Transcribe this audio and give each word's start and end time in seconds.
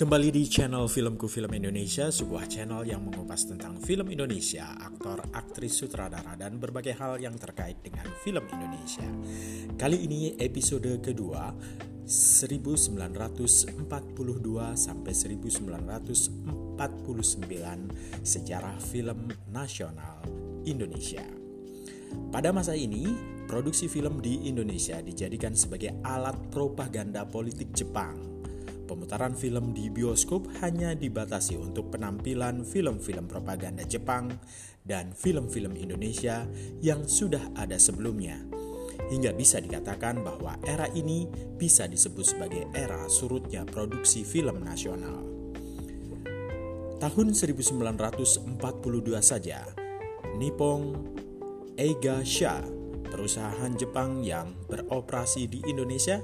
Kembali 0.00 0.32
di 0.32 0.48
channel 0.48 0.88
Filmku 0.88 1.28
Film 1.28 1.52
Indonesia, 1.52 2.08
sebuah 2.08 2.48
channel 2.48 2.88
yang 2.88 3.04
mengupas 3.04 3.44
tentang 3.44 3.76
film 3.84 4.08
Indonesia, 4.08 4.72
aktor, 4.80 5.20
aktris, 5.36 5.76
sutradara, 5.76 6.40
dan 6.40 6.56
berbagai 6.56 6.96
hal 6.96 7.20
yang 7.20 7.36
terkait 7.36 7.84
dengan 7.84 8.08
film 8.24 8.48
Indonesia. 8.48 9.04
Kali 9.76 10.00
ini 10.00 10.40
episode 10.40 10.88
kedua, 11.04 11.52
1942 12.08 13.76
sampai 14.72 15.12
1949 15.12 16.80
sejarah 18.24 18.80
film 18.80 19.28
nasional 19.52 20.24
Indonesia. 20.64 21.28
Pada 22.32 22.56
masa 22.56 22.72
ini, 22.72 23.04
produksi 23.44 23.84
film 23.84 24.24
di 24.24 24.48
Indonesia 24.48 24.96
dijadikan 25.04 25.52
sebagai 25.52 25.92
alat 26.00 26.40
propaganda 26.48 27.28
politik 27.28 27.76
Jepang 27.76 28.39
Pemutaran 28.90 29.38
film 29.38 29.70
di 29.70 29.86
bioskop 29.86 30.50
hanya 30.66 30.98
dibatasi 30.98 31.54
untuk 31.54 31.94
penampilan 31.94 32.66
film-film 32.66 33.30
propaganda 33.30 33.86
Jepang 33.86 34.34
dan 34.82 35.14
film-film 35.14 35.78
Indonesia 35.78 36.42
yang 36.82 37.06
sudah 37.06 37.54
ada 37.54 37.78
sebelumnya. 37.78 38.42
Hingga 39.06 39.38
bisa 39.38 39.62
dikatakan 39.62 40.26
bahwa 40.26 40.58
era 40.66 40.90
ini 40.90 41.30
bisa 41.54 41.86
disebut 41.86 42.34
sebagai 42.34 42.66
era 42.74 43.06
surutnya 43.06 43.62
produksi 43.62 44.26
film 44.26 44.58
nasional. 44.58 45.22
Tahun 46.98 47.26
1942 47.30 48.58
saja, 49.22 49.70
Nippon 50.34 50.98
Eiga 51.78 52.26
Sha, 52.26 52.58
perusahaan 53.10 53.74
Jepang 53.74 54.22
yang 54.22 54.54
beroperasi 54.70 55.50
di 55.50 55.60
Indonesia, 55.66 56.22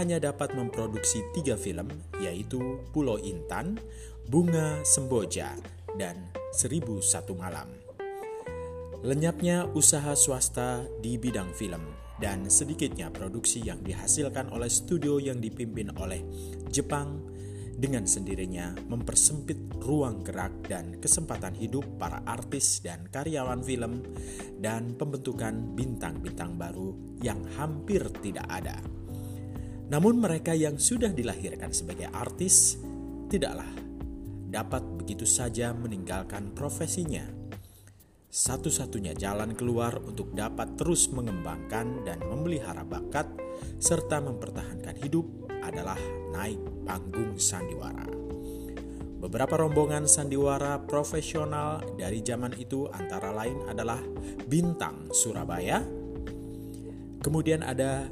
hanya 0.00 0.16
dapat 0.16 0.56
memproduksi 0.56 1.20
tiga 1.36 1.54
film, 1.54 1.92
yaitu 2.18 2.80
Pulau 2.90 3.20
Intan, 3.20 3.76
Bunga 4.24 4.80
Semboja, 4.82 5.52
dan 6.00 6.32
Seribu 6.56 7.04
Satu 7.04 7.36
Malam. 7.36 7.68
Lenyapnya 9.04 9.68
usaha 9.76 10.14
swasta 10.16 10.86
di 11.02 11.18
bidang 11.20 11.50
film 11.52 11.82
dan 12.22 12.46
sedikitnya 12.46 13.10
produksi 13.10 13.58
yang 13.58 13.82
dihasilkan 13.82 14.54
oleh 14.54 14.70
studio 14.70 15.18
yang 15.18 15.42
dipimpin 15.42 15.90
oleh 15.98 16.22
Jepang 16.70 17.18
dengan 17.72 18.04
sendirinya 18.04 18.76
mempersempit 18.88 19.80
ruang 19.80 20.22
gerak 20.22 20.68
dan 20.68 21.00
kesempatan 21.00 21.56
hidup 21.56 21.84
para 21.98 22.22
artis 22.28 22.84
dan 22.84 23.08
karyawan 23.08 23.64
film 23.64 24.04
dan 24.60 24.94
pembentukan 24.94 25.74
bintang-bintang 25.74 26.54
baru 26.54 26.94
yang 27.24 27.42
hampir 27.58 28.06
tidak 28.22 28.46
ada. 28.46 28.76
Namun 29.92 30.24
mereka 30.24 30.56
yang 30.56 30.80
sudah 30.80 31.12
dilahirkan 31.12 31.74
sebagai 31.74 32.08
artis 32.12 32.80
tidaklah 33.28 33.68
dapat 34.52 34.84
begitu 35.00 35.24
saja 35.24 35.72
meninggalkan 35.72 36.52
profesinya. 36.52 37.24
Satu-satunya 38.32 39.12
jalan 39.12 39.52
keluar 39.52 40.00
untuk 40.00 40.32
dapat 40.32 40.80
terus 40.80 41.12
mengembangkan 41.12 42.08
dan 42.08 42.24
memelihara 42.24 42.80
bakat 42.80 43.28
serta 43.76 44.24
mempertahankan 44.24 44.96
hidup 45.04 45.41
adalah 45.62 45.98
naik 46.34 46.58
panggung 46.84 47.38
sandiwara. 47.38 48.04
Beberapa 49.22 49.54
rombongan 49.54 50.10
sandiwara 50.10 50.82
profesional 50.82 51.78
dari 51.94 52.26
zaman 52.26 52.58
itu 52.58 52.90
antara 52.90 53.30
lain 53.30 53.70
adalah 53.70 54.02
Bintang 54.50 55.14
Surabaya, 55.14 55.78
kemudian 57.22 57.62
ada 57.62 58.10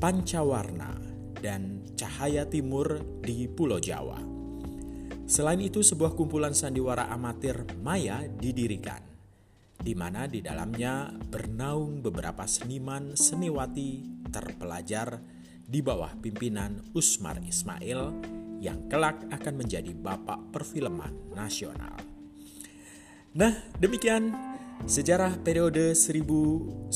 Pancawarna 0.00 0.96
dan 1.44 1.84
Cahaya 1.92 2.48
Timur 2.48 3.20
di 3.20 3.44
Pulau 3.52 3.76
Jawa. 3.76 4.16
Selain 5.28 5.60
itu, 5.60 5.84
sebuah 5.84 6.16
kumpulan 6.16 6.56
sandiwara 6.56 7.12
amatir 7.12 7.66
Maya 7.84 8.24
didirikan, 8.24 9.04
di 9.76 9.92
mana 9.92 10.24
di 10.24 10.40
dalamnya 10.40 11.12
bernaung 11.12 12.00
beberapa 12.00 12.48
seniman 12.48 13.12
seniwati 13.12 14.24
terpelajar 14.32 15.35
di 15.66 15.82
bawah 15.82 16.14
pimpinan 16.22 16.78
Usmar 16.94 17.42
Ismail 17.42 18.14
yang 18.62 18.86
kelak 18.86 19.26
akan 19.34 19.54
menjadi 19.58 19.90
bapak 19.92 20.54
perfilman 20.54 21.34
nasional. 21.34 21.98
Nah, 23.36 23.52
demikian 23.76 24.32
Sejarah 24.84 25.40
periode 25.40 25.96
1942 25.96 26.92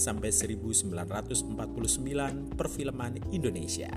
sampai 0.00 0.32
1949 0.32 2.56
perfilman 2.56 3.20
Indonesia. 3.30 3.92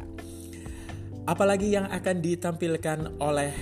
Apalagi 1.24 1.72
yang 1.74 1.90
akan 1.90 2.22
ditampilkan 2.22 3.18
oleh 3.24 3.56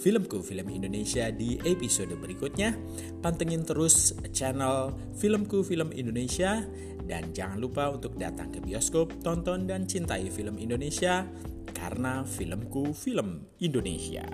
Filmku 0.00 0.40
Film 0.40 0.72
Indonesia 0.72 1.28
di 1.28 1.60
episode 1.60 2.16
berikutnya. 2.16 2.72
Pantengin 3.20 3.68
terus 3.68 4.16
channel 4.32 4.96
Filmku 5.20 5.60
Film 5.60 5.92
Indonesia 5.92 6.64
dan 7.04 7.36
jangan 7.36 7.60
lupa 7.60 7.92
untuk 7.92 8.16
datang 8.16 8.48
ke 8.48 8.64
bioskop, 8.64 9.12
tonton 9.20 9.68
dan 9.68 9.84
cintai 9.84 10.32
film 10.32 10.56
Indonesia 10.56 11.28
karena 11.76 12.24
filmku 12.24 12.96
film 12.96 13.44
Indonesia. 13.60 14.24